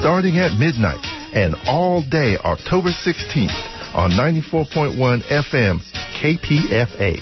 [0.00, 5.80] starting at midnight and all day October 16th on 94.1 FM
[6.20, 7.20] KPFA.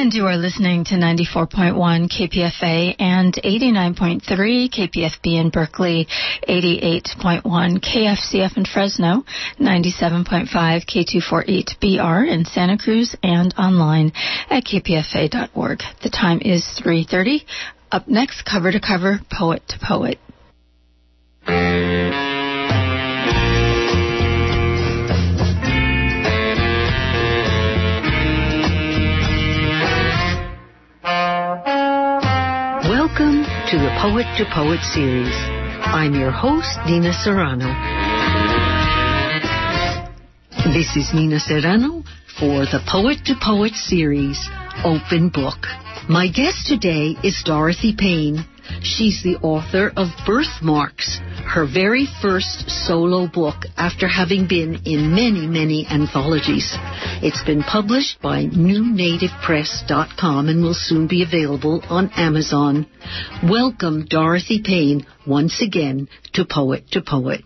[0.00, 6.08] And you are listening to 94.1 KPFA and 89.3 KPFB in Berkeley,
[6.48, 9.24] 88.1 KFCF in Fresno,
[9.58, 10.48] 97.5
[10.86, 14.12] K248BR in Santa Cruz, and online
[14.48, 15.82] at kpfa.org.
[16.02, 17.44] The time is 3.30.
[17.92, 20.18] Up next, cover to cover, poet to poet.
[33.70, 35.30] To the Poet to Poet series.
[35.30, 37.70] I'm your host, Nina Serrano.
[40.74, 42.02] This is Nina Serrano
[42.36, 44.40] for the Poet to Poet series,
[44.82, 45.70] Open Book.
[46.08, 48.44] My guest today is Dorothy Payne.
[48.82, 55.48] She's the author of Birthmarks, her very first solo book after having been in many,
[55.48, 56.76] many anthologies.
[57.22, 62.86] It's been published by NewNativePress.com and will soon be available on Amazon.
[63.42, 67.40] Welcome, Dorothy Payne, once again to Poet to Poet.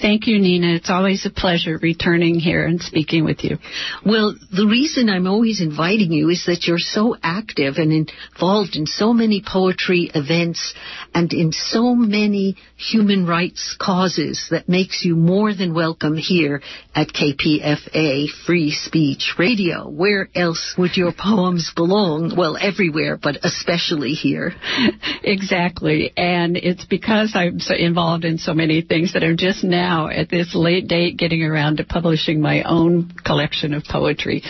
[0.00, 0.74] Thank you, Nina.
[0.74, 3.58] It's always a pleasure returning here and speaking with you.
[4.04, 8.86] Well, the reason I'm always inviting you is that you're so active and involved in
[8.86, 10.74] so many poetry events
[11.14, 16.60] and in so many human rights causes that makes you more than welcome here
[16.94, 19.88] at KPFA Free Speech Radio.
[19.88, 22.34] Where else would your poems belong?
[22.36, 24.54] Well, everywhere, but especially here.
[25.22, 26.12] exactly.
[26.16, 30.08] And it's because I'm so involved in so many things that I'm just now now
[30.08, 34.42] at this late date getting around to publishing my own collection of poetry.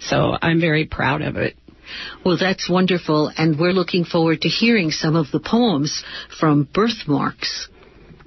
[0.00, 1.54] So I'm very proud of it.
[2.24, 6.04] Well, that's wonderful, and we're looking forward to hearing some of the poems
[6.38, 7.68] from Birthmarks.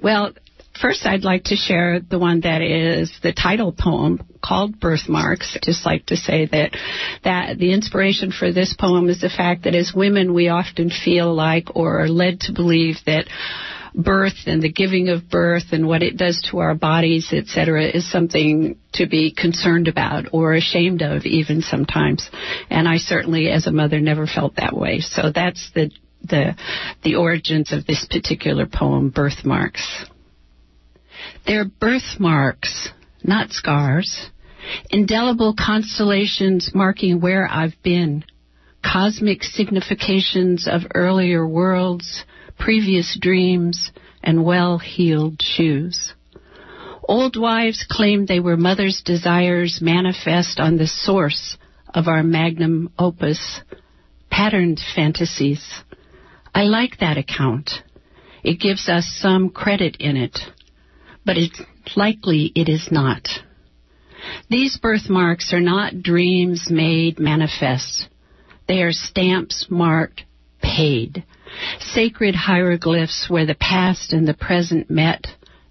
[0.02, 0.32] Well,
[0.80, 5.56] first I'd like to share the one that is the title poem called Birthmarks.
[5.62, 6.76] Just like to say that
[7.24, 11.32] that the inspiration for this poem is the fact that as women we often feel
[11.34, 13.26] like or are led to believe that
[13.94, 18.10] birth and the giving of birth and what it does to our bodies, etc., is
[18.10, 22.30] something to be concerned about or ashamed of even sometimes.
[22.70, 25.00] And I certainly, as a mother, never felt that way.
[25.00, 25.90] So that's the
[26.22, 26.56] the
[27.02, 30.06] the origins of this particular poem, Birthmarks.
[31.46, 32.90] They're birthmarks,
[33.22, 34.30] not scars.
[34.90, 38.24] Indelible constellations marking where I've been.
[38.84, 42.24] Cosmic significations of earlier worlds,
[42.62, 43.90] previous dreams,
[44.22, 46.14] and well heeled shoes.
[47.02, 51.56] Old wives claimed they were mother's desires manifest on the source
[51.92, 53.60] of our magnum opus,
[54.30, 55.64] patterned fantasies.
[56.54, 57.70] I like that account.
[58.44, 60.38] It gives us some credit in it,
[61.24, 61.60] but it's
[61.96, 63.26] likely it is not.
[64.48, 68.08] These birthmarks are not dreams made manifest.
[68.68, 70.22] They are stamps marked
[70.62, 71.24] paid
[71.78, 75.26] sacred hieroglyphs where the past and the present met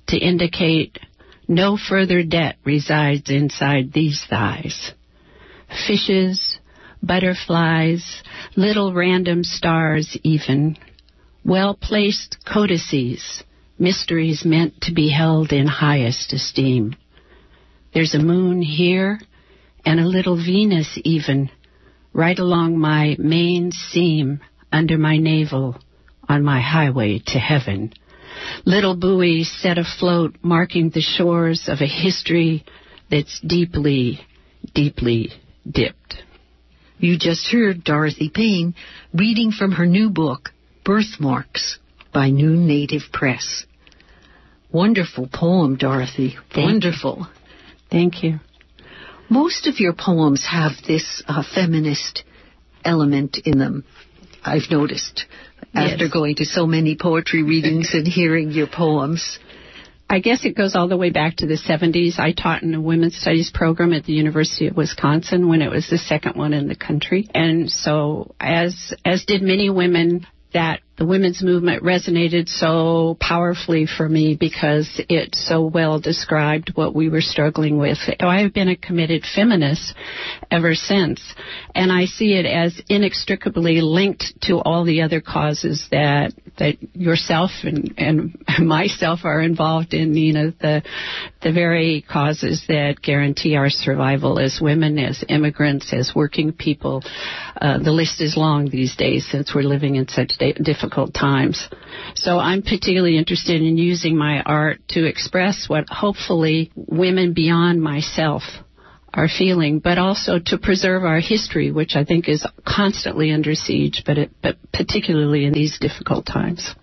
[0.07, 0.99] to indicate
[1.47, 4.93] no further debt resides inside these thighs.
[5.87, 6.59] Fishes,
[7.01, 8.21] butterflies,
[8.55, 10.77] little random stars even,
[11.43, 13.43] well placed codices,
[13.79, 16.95] mysteries meant to be held in highest esteem.
[17.93, 19.19] There's a moon here
[19.85, 21.49] and a little Venus even,
[22.13, 24.39] right along my main seam
[24.71, 25.77] under my navel
[26.27, 27.93] on my highway to heaven.
[28.65, 32.63] Little buoys set afloat, marking the shores of a history
[33.09, 34.21] that's deeply,
[34.73, 35.31] deeply
[35.69, 36.23] dipped.
[36.97, 38.75] You just heard Dorothy Payne
[39.13, 40.49] reading from her new book,
[40.85, 41.79] Birthmarks,
[42.13, 43.65] by New Native Press.
[44.71, 46.37] Wonderful poem, Dorothy.
[46.53, 47.17] Thank Wonderful.
[47.19, 47.25] You.
[47.89, 48.39] Thank you.
[49.29, 52.23] Most of your poems have this uh, feminist
[52.85, 53.83] element in them.
[54.43, 55.25] I've noticed
[55.73, 56.13] after yes.
[56.13, 59.39] going to so many poetry readings and hearing your poems.
[60.09, 62.19] I guess it goes all the way back to the 70s.
[62.19, 65.89] I taught in a women's studies program at the University of Wisconsin when it was
[65.89, 67.29] the second one in the country.
[67.33, 74.07] And so as as did many women that the women's movement resonated so powerfully for
[74.07, 77.97] me because it so well described what we were struggling with.
[78.19, 79.95] I have been a committed feminist
[80.51, 81.19] ever since,
[81.73, 87.49] and I see it as inextricably linked to all the other causes that that yourself
[87.63, 90.13] and, and myself are involved in.
[90.13, 90.83] You know, the
[91.41, 97.01] the very causes that guarantee our survival as women, as immigrants, as working people.
[97.59, 101.67] Uh, the list is long these days since we're living in such difficult times.
[102.15, 108.43] So I'm particularly interested in using my art to express what hopefully women beyond myself
[109.13, 114.03] are feeling, but also to preserve our history, which I think is constantly under siege,
[114.05, 116.73] but, it, but particularly in these difficult times.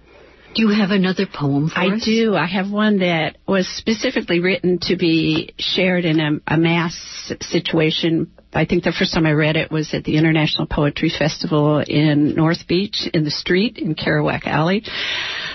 [0.55, 2.05] Do you have another poem for I us?
[2.05, 2.35] do.
[2.35, 8.31] I have one that was specifically written to be shared in a, a mass situation
[8.53, 12.35] I think the first time I read it was at the International Poetry Festival in
[12.35, 14.85] North Beach in the street in Kerouac Alley.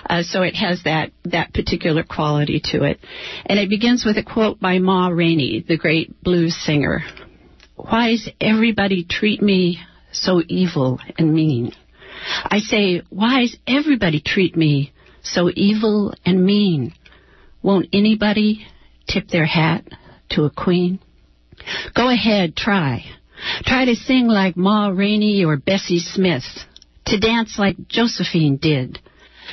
[0.07, 2.99] Uh, so it has that, that particular quality to it.
[3.47, 7.01] And it begins with a quote by Ma Rainey, the great blues singer.
[7.75, 9.79] Why's everybody treat me
[10.11, 11.71] so evil and mean?
[12.45, 14.93] I say, why's everybody treat me
[15.23, 16.93] so evil and mean?
[17.63, 18.67] Won't anybody
[19.07, 19.85] tip their hat
[20.31, 20.99] to a queen?
[21.95, 23.05] Go ahead, try.
[23.65, 26.43] Try to sing like Ma Rainey or Bessie Smith.
[27.07, 28.99] To dance like Josephine did.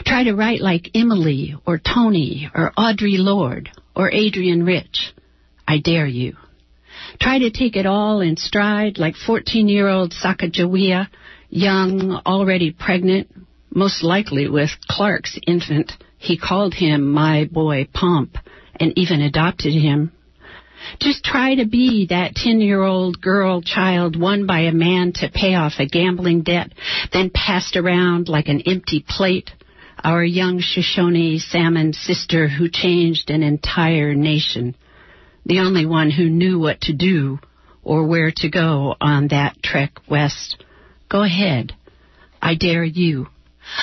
[0.04, 5.12] Try to write like Emily or Toni or Audre Lorde or Adrienne Rich.
[5.66, 6.36] I dare you.
[7.20, 11.08] Try to take it all in stride like 14-year-old Sacagawea,
[11.48, 13.28] young, already pregnant,
[13.74, 15.92] most likely with Clark's infant.
[16.18, 18.36] He called him my boy Pomp
[18.78, 20.12] and even adopted him
[21.00, 25.30] just try to be that 10 year old girl child won by a man to
[25.32, 26.72] pay off a gambling debt,
[27.12, 29.50] then passed around like an empty plate.
[30.02, 34.74] Our young Shoshone salmon sister who changed an entire nation.
[35.44, 37.38] The only one who knew what to do
[37.82, 40.62] or where to go on that trek west.
[41.08, 41.74] Go ahead.
[42.40, 43.28] I dare you.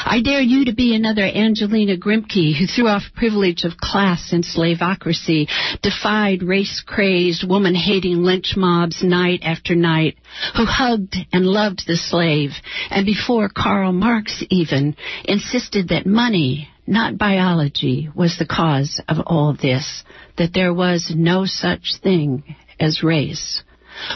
[0.06, 4.44] I dare you to be another Angelina Grimke who threw off privilege of class and
[4.44, 5.48] slavocracy,
[5.82, 10.18] defied race-crazed, woman-hating lynch mobs night after night,
[10.56, 12.52] who hugged and loved the slave,
[12.90, 19.54] and before Karl Marx even, insisted that money, not biology, was the cause of all
[19.54, 20.04] this,
[20.38, 23.64] that there was no such thing as race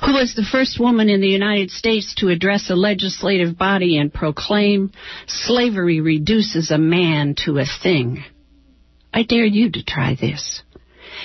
[0.03, 4.13] who was the first woman in the United States to address a legislative body and
[4.13, 4.91] proclaim
[5.27, 8.23] slavery reduces a man to a thing.
[9.13, 10.61] I dare you to try this.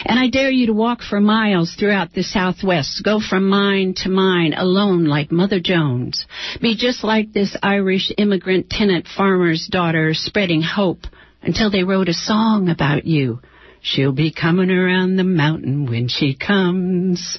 [0.04, 4.08] And I dare you to walk for miles throughout the Southwest, go from mine to
[4.08, 6.26] mine alone like Mother Jones.
[6.60, 11.06] Be just like this Irish immigrant tenant farmer's daughter spreading hope
[11.40, 13.40] until they wrote a song about you
[13.86, 17.38] She'll be coming around the mountain when she comes.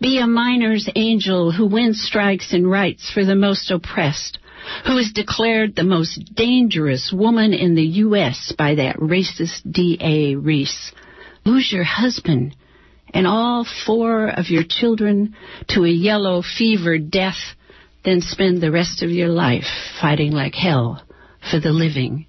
[0.00, 4.40] Be a miner's angel who wins strikes and rights for the most oppressed,
[4.86, 8.52] who is declared the most dangerous woman in the U.S.
[8.58, 10.34] by that racist D.A.
[10.34, 10.90] Reese.
[11.44, 12.56] Lose your husband
[13.10, 15.36] and all four of your children
[15.68, 17.54] to a yellow fever death,
[18.04, 19.68] then spend the rest of your life
[20.00, 21.00] fighting like hell
[21.48, 22.26] for the living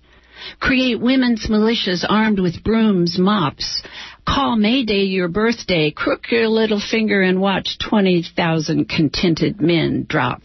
[0.60, 3.82] Create women's militias armed with brooms, mops.
[4.28, 5.92] Call May Day your birthday.
[5.92, 10.42] Crook your little finger and watch 20,000 contented men drop.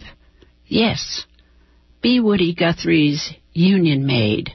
[0.67, 1.27] Yes,
[2.03, 4.51] be Woody Guthrie's union maid,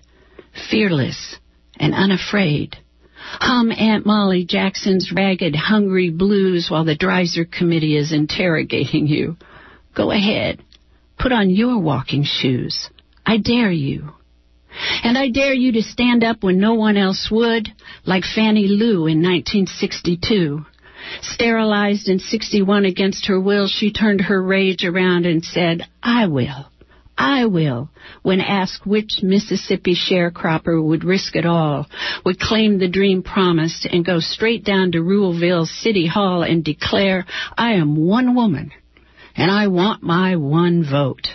[0.69, 1.37] fearless
[1.77, 2.77] and unafraid.
[3.17, 9.35] Hum Aunt Molly Jackson's ragged, hungry blues while the Dreiser Committee is interrogating you.
[9.95, 10.63] Go ahead.
[11.17, 12.89] Put on your walking shoes.
[13.25, 14.13] I dare you.
[15.03, 17.69] And I dare you to stand up when no one else would,
[18.05, 20.65] like Fannie Lou in 1962.
[21.21, 26.71] Sterilized in 61 against her will, she turned her rage around and said, I will.
[27.17, 27.89] I will,
[28.23, 31.87] when asked which Mississippi sharecropper would risk it all,
[32.25, 37.25] would claim the dream promised and go straight down to Ruleville City Hall and declare,
[37.57, 38.71] I am one woman
[39.35, 41.27] and I want my one vote.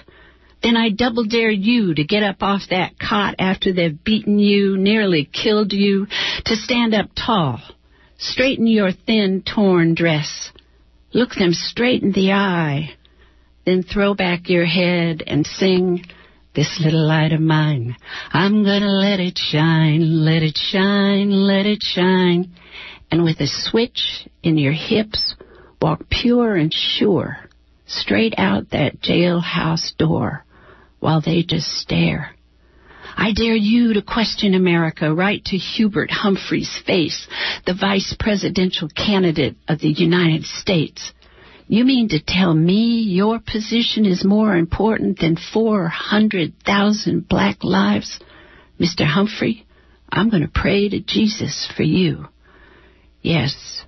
[0.62, 4.76] Then I double dare you to get up off that cot after they've beaten you,
[4.76, 6.06] nearly killed you,
[6.44, 7.60] to stand up tall.
[8.18, 10.52] Straighten your thin, torn dress.
[11.14, 12.90] Look them straight in the eye.
[13.64, 16.04] Then throw back your head and sing,
[16.54, 17.96] This little light of mine,
[18.30, 22.50] I'm gonna let it shine, let it shine, let it shine.
[23.10, 25.34] And with a switch in your hips,
[25.80, 27.38] walk pure and sure,
[27.86, 30.44] straight out that jailhouse door
[31.00, 32.35] while they just stare.
[33.16, 37.26] I dare you to question America right to Hubert Humphrey's face,
[37.66, 41.12] the vice presidential candidate of the United States.
[41.66, 48.19] You mean to tell me your position is more important than 400,000 black lives?
[48.78, 49.04] Mr.
[49.04, 49.66] Humphrey,
[50.11, 52.26] I'm going to pray to Jesus for you.
[53.23, 53.85] Yes.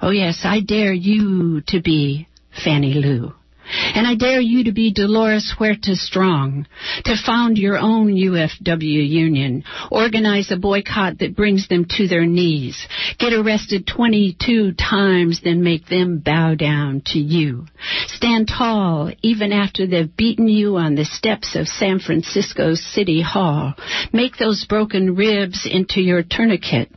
[0.00, 2.28] Oh, yes, I dare you to be
[2.64, 3.32] Fannie Lou.
[3.66, 6.66] And I dare you to be Dolores Huerta Strong,
[7.04, 12.86] to found your own UFW union, organize a boycott that brings them to their knees,
[13.18, 17.66] get arrested 22 times, then make them bow down to you.
[18.08, 23.74] Stand tall even after they've beaten you on the steps of San Francisco City Hall.
[24.12, 26.90] Make those broken ribs into your tourniquet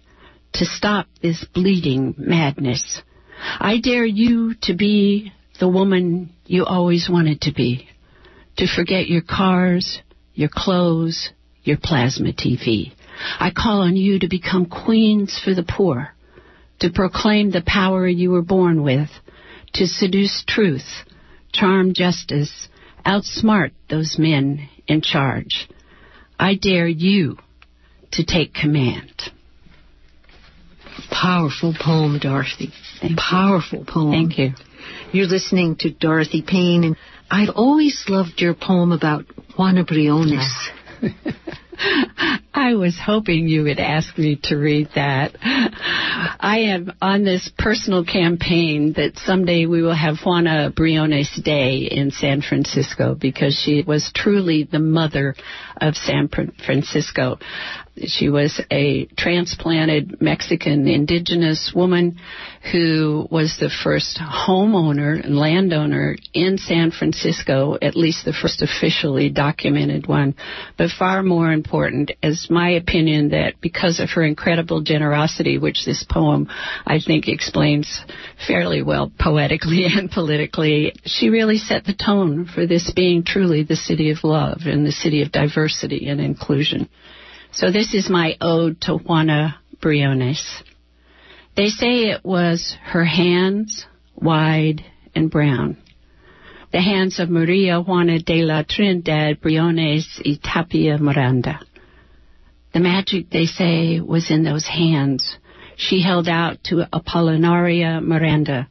[0.54, 3.02] to stop this bleeding madness.
[3.60, 7.88] I dare you to be the woman you always wanted to be.
[8.58, 10.02] To forget your cars,
[10.34, 11.30] your clothes,
[11.64, 12.94] your plasma TV.
[13.40, 16.14] I call on you to become queens for the poor,
[16.80, 19.10] to proclaim the power you were born with,
[19.74, 21.04] to seduce truth,
[21.52, 22.68] charm justice,
[23.06, 25.68] outsmart those men in charge.
[26.40, 27.38] I dare you
[28.12, 29.32] to take command.
[31.12, 32.72] Powerful poem, Dorothy.
[33.02, 34.12] Thank Powerful poem.
[34.12, 34.52] Thank you.
[35.12, 36.96] You're listening to Dorothy Payne, and
[37.30, 39.26] I've always loved your poem about
[39.58, 40.70] Juana Briones.
[42.54, 45.36] I was hoping you would ask me to read that.
[45.42, 52.12] I am on this personal campaign that someday we will have Juana Briones Day in
[52.12, 55.36] San Francisco because she was truly the mother
[55.80, 57.38] of San Francisco.
[58.06, 62.18] She was a transplanted Mexican indigenous woman
[62.72, 69.30] who was the first homeowner and landowner in San Francisco, at least the first officially
[69.30, 70.36] documented one.
[70.78, 76.04] But far more important, as my opinion, that because of her incredible generosity, which this
[76.04, 76.50] poem
[76.86, 78.02] I think explains
[78.46, 83.76] fairly well poetically and politically, she really set the tone for this being truly the
[83.76, 86.90] city of love and the city of diversity and inclusion.
[87.52, 90.64] So this is my ode to Juana Briones.
[91.56, 93.86] They say it was her hands,
[94.16, 94.84] wide
[95.16, 95.78] and brown.
[96.72, 101.60] The hands of Maria Juana de la Trinidad Briones y Tapia Miranda.
[102.74, 105.38] The magic, they say, was in those hands
[105.78, 108.68] she held out to Apolinario Miranda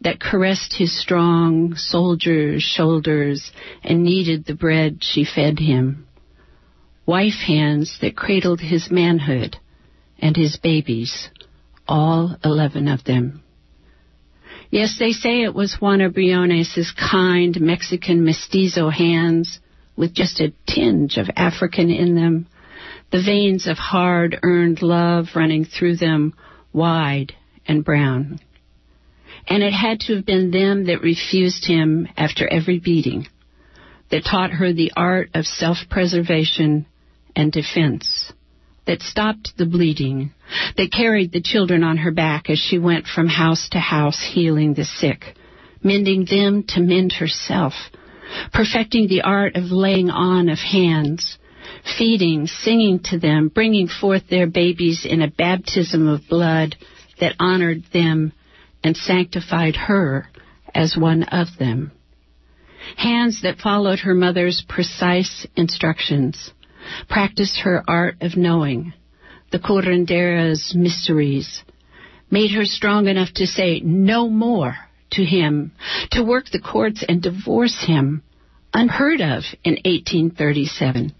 [0.00, 6.06] that caressed his strong soldier's shoulders and kneaded the bread she fed him
[7.06, 9.56] wife hands that cradled his manhood
[10.18, 11.28] and his babies,
[11.86, 13.42] all eleven of them.
[14.70, 19.60] Yes, they say it was Juana Briones' kind Mexican mestizo hands
[19.96, 22.46] with just a tinge of African in them,
[23.12, 26.34] the veins of hard earned love running through them,
[26.72, 27.34] wide
[27.68, 28.40] and brown.
[29.46, 33.28] And it had to have been them that refused him after every beating,
[34.10, 36.86] that taught her the art of self preservation
[37.36, 38.32] and defense
[38.86, 40.32] that stopped the bleeding,
[40.76, 44.74] that carried the children on her back as she went from house to house healing
[44.74, 45.34] the sick,
[45.82, 47.72] mending them to mend herself,
[48.52, 51.38] perfecting the art of laying on of hands,
[51.98, 56.76] feeding, singing to them, bringing forth their babies in a baptism of blood
[57.20, 58.32] that honored them
[58.82, 60.28] and sanctified her
[60.74, 61.90] as one of them.
[62.96, 66.50] Hands that followed her mother's precise instructions
[67.08, 68.92] practiced her art of knowing,
[69.50, 71.62] the curandera's mysteries,
[72.30, 74.76] made her strong enough to say no more
[75.12, 75.72] to him,
[76.10, 78.22] to work the courts and divorce him,
[78.72, 81.12] unheard of in 1837.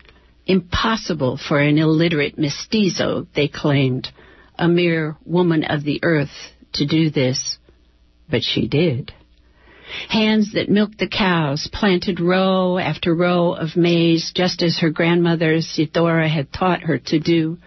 [0.47, 4.09] Impossible for an illiterate mestizo, they claimed,
[4.59, 7.59] a mere woman of the earth to do this.
[8.29, 9.13] But she did
[10.09, 15.59] hands that milked the cows, planted row after row of maize, just as her grandmother
[15.59, 17.59] Sidora had taught her to do,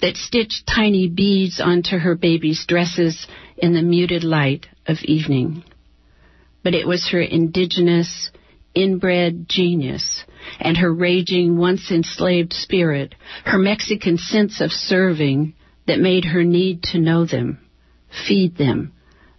[0.00, 3.26] that stitched tiny beads onto her baby's dresses
[3.56, 5.62] in the muted light of evening.
[6.62, 8.30] But it was her indigenous,
[8.74, 10.24] inbred genius
[10.60, 13.14] and her raging, once enslaved spirit,
[13.44, 15.54] her Mexican sense of serving
[15.86, 17.58] that made her need to know them,
[18.26, 18.92] feed them,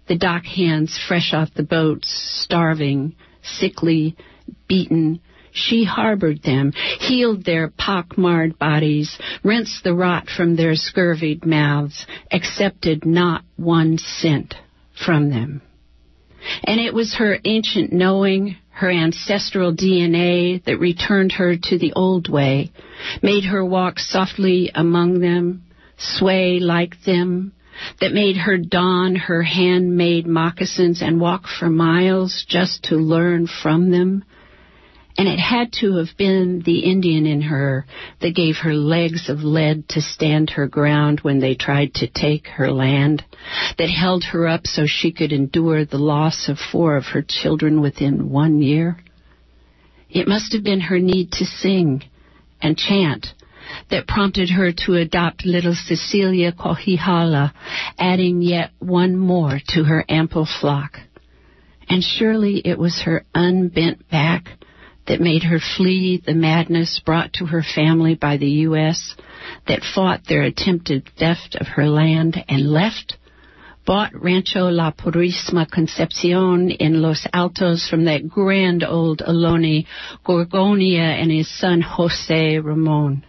[0.08, 2.10] the dock hands fresh off the boats,
[2.44, 4.16] starving, sickly,
[4.68, 5.22] beaten.
[5.52, 13.06] She harbored them, healed their pock-marred bodies, rinsed the rot from their scurvied mouths, accepted
[13.06, 14.56] not one cent
[15.06, 15.62] from them.
[16.64, 22.28] And it was her ancient knowing, her ancestral DNA that returned her to the old
[22.28, 22.72] way,
[23.22, 25.64] made her walk softly among them,
[25.98, 27.54] sway like them,
[28.00, 33.92] that made her don her handmade moccasins and walk for miles just to learn from
[33.92, 34.24] them.
[35.18, 37.86] And it had to have been the Indian in her
[38.20, 42.48] that gave her legs of lead to stand her ground when they tried to take
[42.48, 43.24] her land,
[43.78, 47.80] that held her up so she could endure the loss of four of her children
[47.80, 48.98] within one year.
[50.10, 52.04] It must have been her need to sing
[52.62, 53.34] and chant
[53.90, 57.54] that prompted her to adopt little Cecilia Kohihala,
[57.98, 61.00] adding yet one more to her ample flock.
[61.90, 64.50] And surely it was her unbent back
[65.08, 69.16] that made her flee the madness brought to her family by the U.S.,
[69.68, 73.18] that fought their attempted theft of her land and left,
[73.86, 79.86] bought Rancho La Purísima Concepcion in Los Altos from that grand old Ohlone,
[80.26, 83.26] Gorgonio and his son Jose Ramon.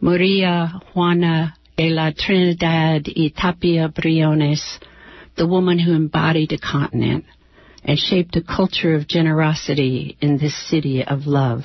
[0.00, 4.78] Maria Juana de la Trinidad y Tapia Briones,
[5.36, 7.24] the woman who embodied a continent
[7.82, 11.64] and shaped a culture of generosity in this city of love.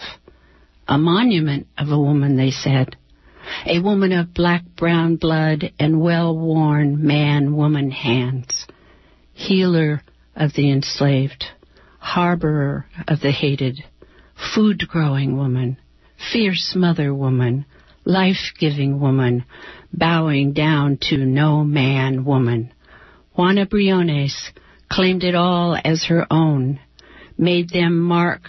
[0.87, 2.95] A monument of a woman, they said.
[3.67, 8.65] A woman of black brown blood and well worn man woman hands.
[9.33, 10.01] Healer
[10.35, 11.45] of the enslaved.
[11.99, 13.83] Harborer of the hated.
[14.55, 15.77] Food growing woman.
[16.31, 17.65] Fierce mother woman
[18.05, 19.45] life-giving woman,
[19.91, 22.73] bowing down to no man woman.
[23.35, 24.51] Juana Briones
[24.89, 26.79] claimed it all as her own,
[27.37, 28.41] made them mark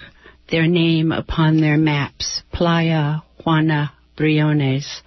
[0.50, 5.02] their name upon their maps, Playa Juana Briones,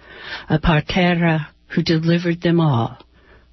[0.48, 2.98] a partera who delivered them all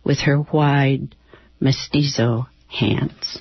[0.04, 1.16] with her wide
[1.60, 3.40] mestizo hands.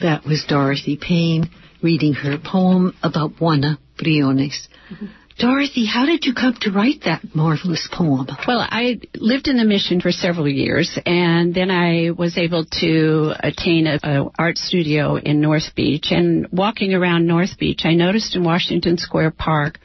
[0.00, 1.50] That was Dorothy Payne
[1.82, 4.68] reading her poem about Juana Briones.
[4.92, 5.06] Mm-hmm.
[5.38, 8.26] Dorothy, how did you come to write that marvelous poem?
[8.46, 13.34] Well, I lived in the mission for several years, and then I was able to
[13.38, 16.08] attain an art studio in North Beach.
[16.10, 19.78] And walking around North Beach, I noticed in Washington Square Park,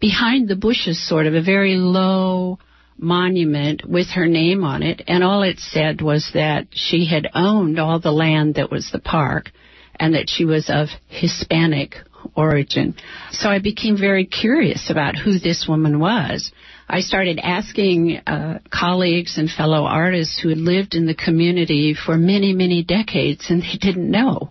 [0.00, 2.58] behind the bushes, sort of a very low
[2.98, 7.78] monument with her name on it, and all it said was that she had owned
[7.78, 9.52] all the land that was the park,
[9.94, 11.94] and that she was of Hispanic
[12.36, 12.94] origin.
[13.30, 16.50] So I became very curious about who this woman was.
[16.88, 22.16] I started asking uh, colleagues and fellow artists who had lived in the community for
[22.16, 24.50] many, many decades, and they didn't know.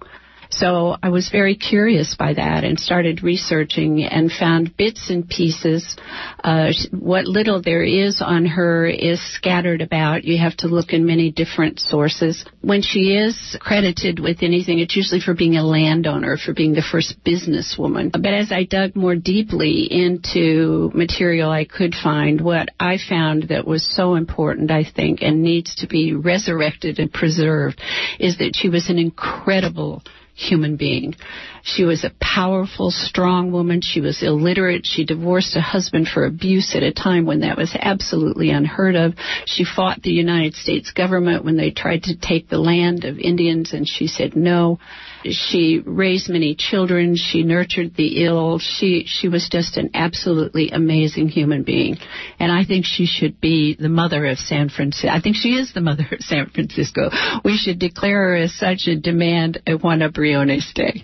[0.59, 5.95] So I was very curious by that and started researching and found bits and pieces.
[6.43, 10.25] Uh, what little there is on her is scattered about.
[10.25, 12.43] You have to look in many different sources.
[12.59, 16.81] When she is credited with anything, it's usually for being a landowner, for being the
[16.81, 18.11] first businesswoman.
[18.11, 23.65] But as I dug more deeply into material I could find, what I found that
[23.65, 27.79] was so important, I think, and needs to be resurrected and preserved
[28.19, 30.03] is that she was an incredible
[30.39, 31.15] human being.
[31.63, 33.81] She was a powerful, strong woman.
[33.81, 34.85] She was illiterate.
[34.85, 39.13] She divorced a husband for abuse at a time when that was absolutely unheard of.
[39.45, 43.73] She fought the United States government when they tried to take the land of Indians,
[43.73, 44.79] and she said no.
[45.25, 47.15] She raised many children.
[47.15, 48.59] She nurtured the ill.
[48.59, 51.97] She she was just an absolutely amazing human being,
[52.39, 55.09] and I think she should be the mother of San Francisco.
[55.09, 57.09] I think she is the mother of San Francisco.
[57.43, 61.03] We should declare her as such and demand a Juana Briones Day.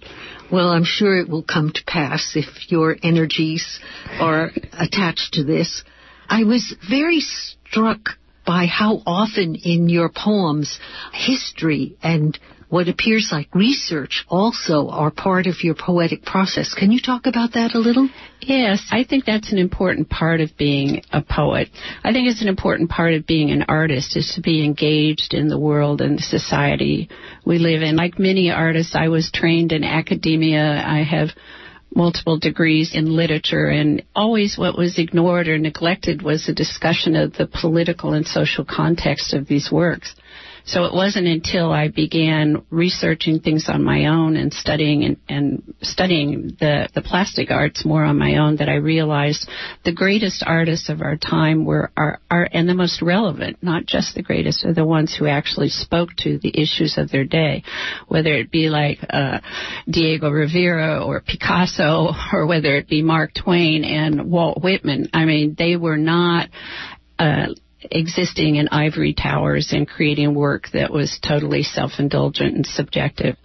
[0.51, 3.79] Well, I'm sure it will come to pass if your energies
[4.19, 5.84] are attached to this.
[6.29, 10.79] I was very struck by how often in your poems
[11.13, 12.38] history and
[12.69, 16.73] what appears like research also are part of your poetic process.
[16.73, 18.10] Can you talk about that a little?
[18.41, 21.69] Yes, I think that's an important part of being a poet.
[22.04, 25.47] I think it's an important part of being an artist is to be engaged in
[25.47, 27.10] the world and the society
[27.45, 27.95] we live in.
[27.95, 30.84] Like many artists, I was trained in academia.
[30.86, 31.30] I have
[31.95, 37.34] multiple degrees in literature and always what was ignored or neglected was the discussion of
[37.34, 40.13] the political and social context of these works.
[40.65, 45.75] So it wasn't until I began researching things on my own and studying and, and
[45.82, 49.47] studying the, the plastic arts more on my own that I realized
[49.84, 54.15] the greatest artists of our time were are, are and the most relevant, not just
[54.15, 57.63] the greatest, are the ones who actually spoke to the issues of their day,
[58.08, 59.41] whether it be like uh,
[59.88, 65.10] Diego Rivera or Picasso, or whether it be Mark Twain and Walt Whitman.
[65.13, 66.49] I mean, they were not
[67.19, 67.47] uh,
[67.91, 73.38] existing in ivory towers and creating work that was totally self-indulgent and subjective.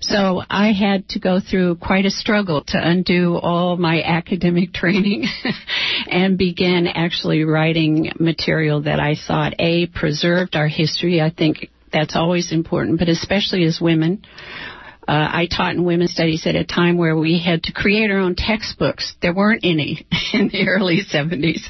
[0.00, 5.26] So I had to go through quite a struggle to undo all my academic training
[6.10, 11.20] and begin actually writing material that I thought A, preserved our history.
[11.20, 14.24] I think that's always important, but especially as women,
[15.06, 18.18] uh, I taught in women's studies at a time where we had to create our
[18.18, 19.14] own textbooks.
[19.20, 21.60] There weren't any in the early 70s.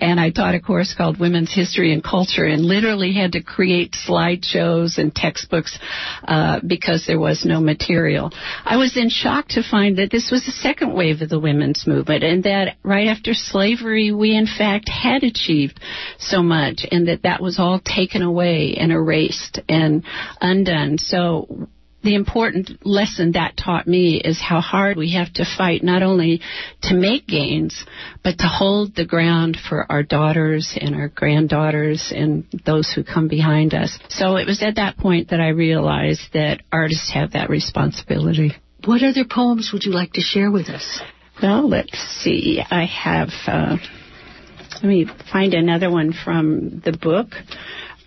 [0.00, 3.92] And I taught a course called Women's History and Culture and literally had to create
[3.92, 5.78] slideshows and textbooks
[6.26, 8.32] uh, because there was no material.
[8.64, 11.86] I was then shocked to find that this was the second wave of the women's
[11.86, 15.80] movement and that right after slavery we in fact had achieved
[16.18, 20.04] so much and that that was all taken away and erased and
[20.40, 20.98] undone.
[20.98, 21.68] So
[22.02, 26.40] the important lesson that taught me is how hard we have to fight not only
[26.82, 27.84] to make gains,
[28.22, 33.26] but to hold the ground for our daughters and our granddaughters and those who come
[33.26, 33.98] behind us.
[34.10, 38.52] So it was at that point that I realized that artists have that responsibility.
[38.84, 41.00] What other poems would you like to share with us?
[41.42, 42.60] Well, let's see.
[42.68, 43.76] I have, uh,
[44.74, 47.28] let me find another one from the book.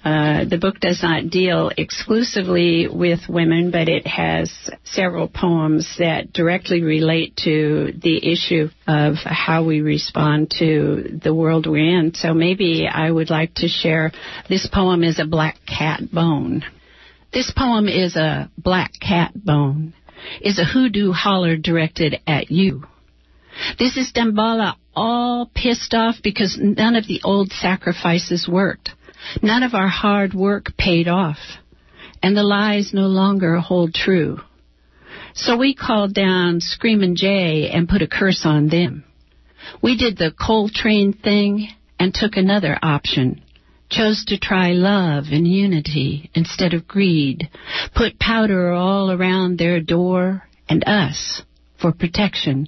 [0.04, 4.52] Uh, the book does not deal exclusively with women, but it has
[4.84, 11.68] several poems that directly relate to the issue of how we respond to the world
[11.68, 12.16] we're in.
[12.16, 14.12] So maybe I would like to share
[14.50, 16.64] this poem is a black cat bone.
[17.32, 19.94] This poem is a black cat bone,
[20.42, 22.86] is a hoodoo holler directed at you.
[23.78, 28.90] This is Damballa all pissed off because none of the old sacrifices worked.
[29.42, 31.40] None of our hard work paid off,
[32.22, 34.40] and the lies no longer hold true.
[35.34, 39.04] So we called down Screamin' Jay and put a curse on them.
[39.82, 43.42] We did the Coltrane thing and took another option.
[43.90, 47.50] Chose to try love and unity instead of greed.
[47.94, 51.44] Put powder all around their door and us
[51.80, 52.68] for protection.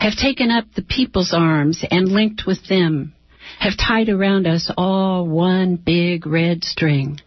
[0.00, 3.14] Have taken up the people's arms and linked with them
[3.66, 7.20] have tied around us all one big red string.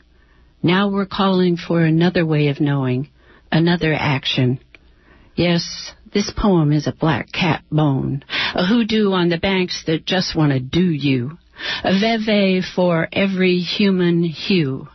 [0.63, 3.09] Now we're calling for another way of knowing,
[3.51, 4.61] another action.
[5.35, 8.23] Yes, this poem is a black cat bone,
[8.55, 11.37] a hoodoo on the banks that just want to do you,
[11.83, 14.87] a veve for every human hue.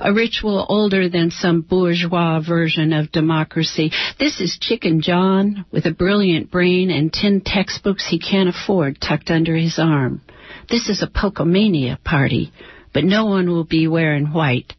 [0.00, 3.92] A ritual older than some bourgeois version of democracy.
[4.18, 9.30] This is Chicken John with a brilliant brain and ten textbooks he can't afford tucked
[9.30, 10.20] under his arm.
[10.68, 12.52] This is a Pocomania party,
[12.92, 14.74] but no one will be wearing white.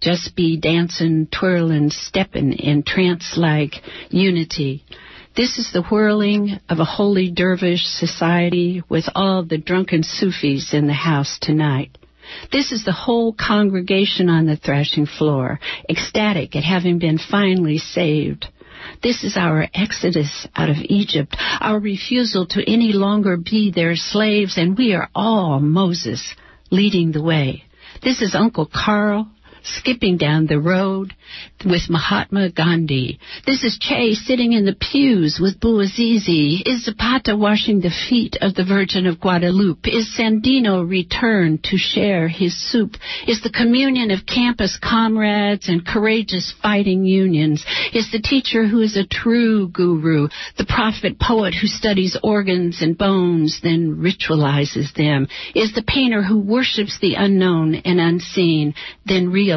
[0.00, 3.74] Just be dancing, twirling, stepping in trance-like
[4.08, 4.82] unity.
[5.36, 10.86] This is the whirling of a holy dervish society with all the drunken Sufis in
[10.86, 11.96] the house tonight.
[12.52, 18.46] This is the whole congregation on the thrashing floor, ecstatic at having been finally saved.
[19.02, 24.56] This is our exodus out of Egypt, our refusal to any longer be their slaves,
[24.56, 26.34] and we are all Moses
[26.70, 27.64] leading the way.
[28.02, 29.28] This is Uncle Carl
[29.62, 31.14] skipping down the road
[31.64, 33.18] with Mahatma Gandhi.
[33.46, 36.62] This is Che sitting in the pews with Bouazizi.
[36.66, 39.90] Is Zapata washing the feet of the Virgin of Guadalupe?
[39.90, 42.94] Is Sandino returned to share his soup?
[43.26, 47.64] Is the communion of campus comrades and courageous fighting unions?
[47.92, 52.96] Is the teacher who is a true guru, the prophet poet who studies organs and
[52.96, 55.28] bones, then ritualizes them?
[55.54, 59.49] Is the painter who worships the unknown and unseen, then realizes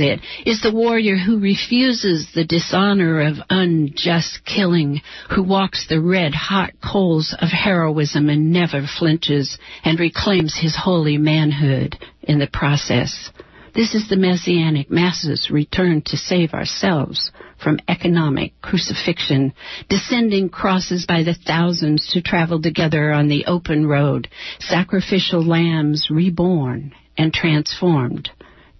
[0.00, 0.20] it?
[0.46, 6.72] Is the warrior who refuses the dishonor of unjust killing, who walks the red hot
[6.82, 13.30] coals of heroism and never flinches and reclaims his holy manhood in the process.
[13.74, 17.30] This is the messianic masses return to save ourselves
[17.62, 19.52] from economic crucifixion,
[19.88, 26.92] descending crosses by the thousands to travel together on the open road, sacrificial lambs reborn
[27.16, 28.30] and transformed,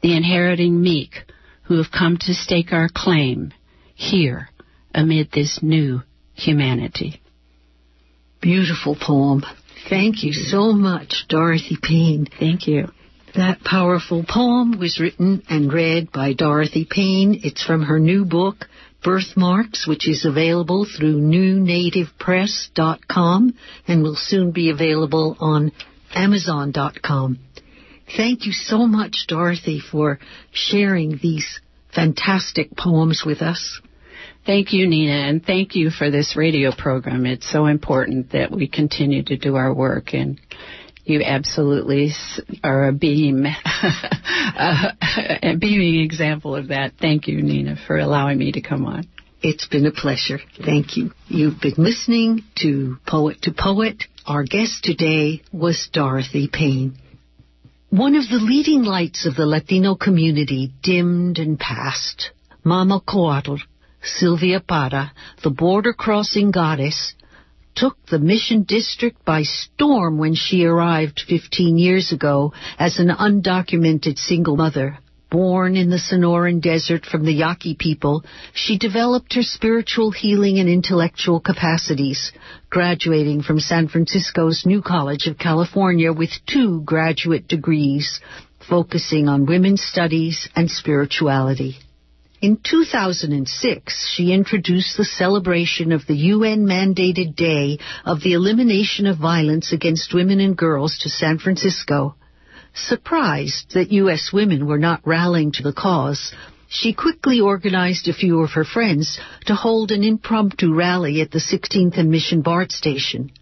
[0.03, 1.13] the inheriting meek
[1.65, 3.53] who have come to stake our claim
[3.95, 4.49] here
[4.95, 6.01] amid this new
[6.35, 7.21] humanity.
[8.41, 9.43] Beautiful poem.
[9.89, 12.27] Thank you so much, Dorothy Payne.
[12.39, 12.89] Thank you.
[13.35, 17.41] That powerful poem was written and read by Dorothy Payne.
[17.45, 18.67] It's from her new book,
[19.05, 23.55] Birthmarks, which is available through newnativepress.com
[23.87, 25.73] and will soon be available on
[26.15, 27.39] amazon.com.
[28.17, 30.19] Thank you so much, Dorothy, for
[30.53, 31.61] sharing these
[31.95, 33.81] fantastic poems with us.
[34.47, 37.27] Thank you, Nina, and thank you for this radio program.
[37.27, 40.41] It's so important that we continue to do our work, and
[41.05, 42.13] you absolutely
[42.65, 43.45] are a beam,
[44.57, 46.93] a beaming example of that.
[46.99, 49.07] Thank you, Nina, for allowing me to come on.
[49.43, 50.41] It's been a pleasure.
[50.65, 51.13] Thank you.
[51.29, 54.05] You've been listening to Poet to Poet.
[54.27, 56.99] Our guest today was Dorothy Payne.
[57.91, 62.33] One of the leading lights of the Latino community dimmed and passed.
[62.63, 63.57] Mama Coatl,
[64.03, 67.15] Sylvia Parra, the border crossing goddess,
[67.75, 74.19] took the Mission District by storm when she arrived 15 years ago as an undocumented
[74.19, 74.99] single mother.
[75.31, 80.71] Born in the Sonoran Desert from the Yaqui people, she developed her spiritual healing and
[80.71, 82.33] intellectual capacities,
[82.71, 88.21] graduating from San Francisco's New College of California with two graduate degrees,
[88.71, 91.77] focusing on women's studies and spirituality.
[92.41, 99.19] In 2006, she introduced the celebration of the UN mandated day of the elimination of
[99.19, 102.15] violence against women and girls to San Francisco.
[102.87, 104.33] Surprised that U.S.
[104.33, 106.33] women were not rallying to the cause,
[106.69, 111.41] she quickly organized a few of her friends to hold an impromptu rally at the
[111.41, 113.33] 16th and Mission BART station.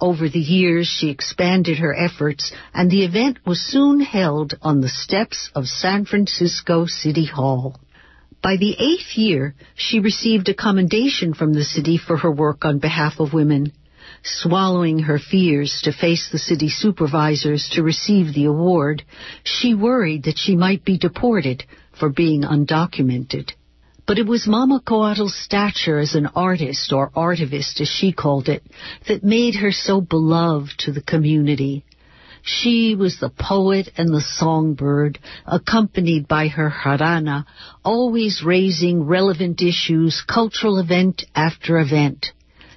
[0.00, 4.88] Over the years, she expanded her efforts, and the event was soon held on the
[4.88, 7.80] steps of San Francisco City Hall.
[8.40, 12.78] By the eighth year, she received a commendation from the city for her work on
[12.78, 13.72] behalf of women
[14.22, 19.02] swallowing her fears to face the city supervisors to receive the award,
[19.44, 21.64] she worried that she might be deported
[21.98, 23.52] for being undocumented.
[24.06, 28.62] But it was Mama Coatl's stature as an artist, or artivist as she called it,
[29.06, 31.84] that made her so beloved to the community.
[32.42, 37.44] She was the poet and the songbird, accompanied by her jarana,
[37.84, 42.32] always raising relevant issues, cultural event after event.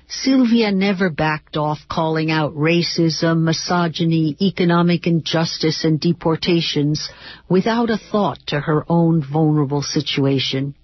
[0.10, 7.10] Sylvia never backed off calling out racism, misogyny, economic injustice, and deportations
[7.50, 10.76] without a thought to her own vulnerable situation.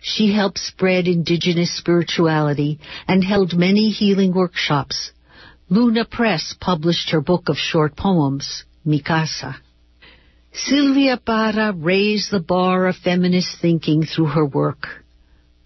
[0.00, 5.12] She helped spread indigenous spirituality and held many healing workshops.
[5.68, 9.56] Luna Press published her book of short poems, Mikasa.
[10.52, 15.04] Sylvia Parra raised the bar of feminist thinking through her work.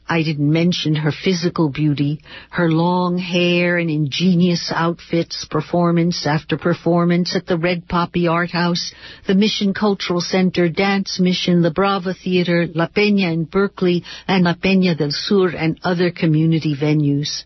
[0.08, 7.34] I didn't mention her physical beauty, her long hair and ingenious outfits, performance after performance
[7.36, 8.92] at the Red Poppy Art House,
[9.26, 14.54] the Mission Cultural Center, Dance Mission, the Brava Theater, La Peña in Berkeley, and La
[14.54, 17.44] Peña del Sur and other community venues.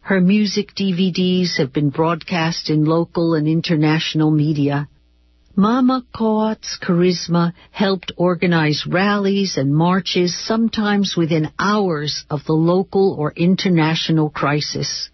[0.00, 4.88] Her music DVDs have been broadcast in local and international media.
[5.56, 13.32] Mama Coatl's charisma helped organize rallies and marches sometimes within hours of the local or
[13.36, 15.10] international crisis.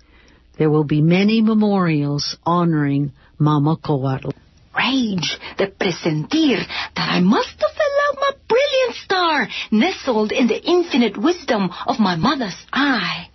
[0.57, 4.33] There will be many memorials honoring Mama Coatl.
[4.74, 6.64] Rage, the presentir
[6.96, 12.16] that I must have allowed my brilliant star nestled in the infinite wisdom of my
[12.16, 13.29] mother's eye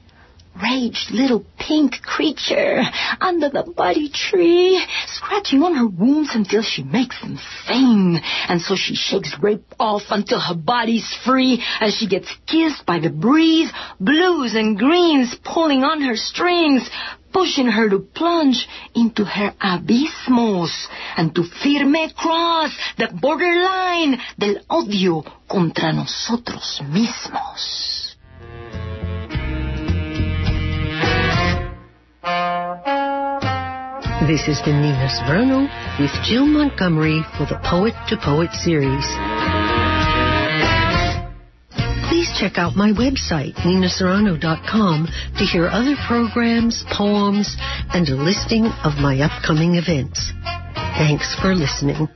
[0.62, 2.82] raged little pink creature
[3.20, 8.20] under the buddy tree, scratching on her wounds until she makes them sing.
[8.48, 13.00] And so she shakes rape off until her body's free as she gets kissed by
[13.00, 16.90] the breeze, blues and greens pulling on her strings,
[17.34, 20.88] pushing her to plunge into her abismos
[21.18, 27.95] and to firme cross the borderline del odio contra nosotros mismos.
[34.26, 39.06] This has been Nina Serrano with Jill Montgomery for the Poet to Poet series.
[42.10, 45.08] Please check out my website, ninaserrano.com,
[45.38, 47.56] to hear other programs, poems,
[47.94, 50.32] and a listing of my upcoming events.
[50.98, 52.10] Thanks for listening.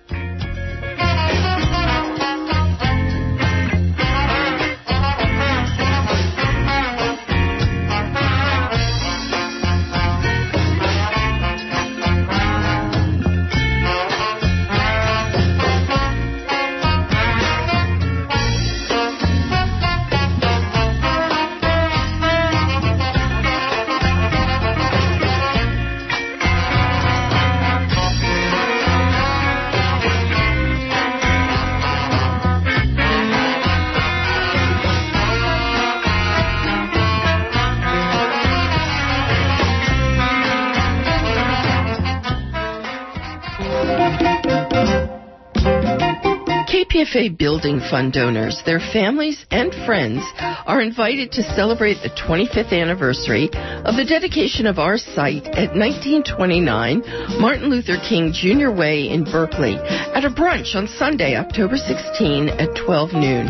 [46.99, 53.49] KPFA Building Fund donors, their families, and friends are invited to celebrate the 25th anniversary
[53.85, 58.71] of the dedication of our site at 1929 Martin Luther King Jr.
[58.71, 63.47] Way in Berkeley at a brunch on Sunday, October 16 at 12 noon.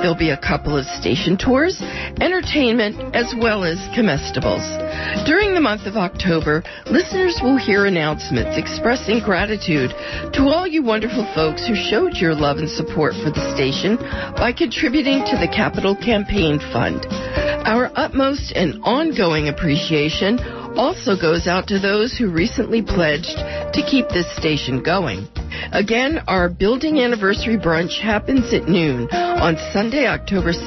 [0.00, 1.76] There'll be a couple of station tours,
[2.20, 4.64] entertainment, as well as comestibles.
[5.26, 9.90] During the month of October, listeners will hear announcements expressing gratitude
[10.32, 13.96] to all you wonderful folks who showed your love and support for the station
[14.36, 17.06] by contributing to the Capital Campaign Fund.
[17.66, 20.38] Our utmost and ongoing appreciation
[20.76, 23.36] also goes out to those who recently pledged
[23.72, 25.26] to keep this station going.
[25.72, 30.64] Again, our building anniversary brunch happens at noon on Sunday, October 16th.